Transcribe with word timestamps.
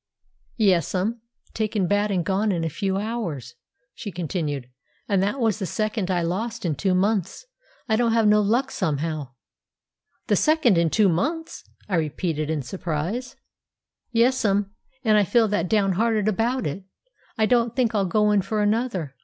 "Yes'm; 0.57 1.21
taken 1.53 1.85
bad 1.85 2.09
and 2.09 2.25
gone 2.25 2.51
in 2.51 2.63
a 2.63 2.71
few 2.71 2.97
hours," 2.97 3.53
she 3.93 4.11
continued. 4.11 4.67
"And 5.07 5.21
that 5.21 5.39
was 5.39 5.59
the 5.59 5.67
second 5.67 6.09
I 6.09 6.23
lost 6.23 6.65
in 6.65 6.73
two 6.73 6.95
months. 6.95 7.45
I 7.87 7.97
don't 7.97 8.11
have 8.13 8.27
no 8.27 8.41
luck 8.41 8.71
somehow." 8.71 9.35
"The 10.25 10.35
second 10.35 10.75
in 10.79 10.89
two 10.89 11.07
months!" 11.07 11.65
I 11.87 11.97
repeated 11.97 12.49
in 12.49 12.63
surprise. 12.63 13.35
"Yes'm, 14.11 14.71
and 15.03 15.17
I 15.19 15.23
feel 15.23 15.47
that 15.49 15.69
downhearted 15.69 16.27
about 16.27 16.65
it, 16.65 16.83
I 17.37 17.45
don't 17.45 17.75
think 17.75 17.93
I'll 17.93 18.07
go 18.07 18.31
in 18.31 18.41
for 18.41 18.63
another. 18.63 19.13